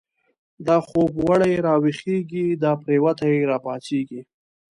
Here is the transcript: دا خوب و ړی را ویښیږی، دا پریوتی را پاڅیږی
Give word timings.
دا 0.67 0.77
خوب 0.87 1.11
و 1.25 1.29
ړی 1.39 1.53
را 1.67 1.73
ویښیږی، 1.83 2.45
دا 2.63 2.71
پریوتی 2.81 3.33
را 3.49 3.57
پاڅیږی 3.63 4.21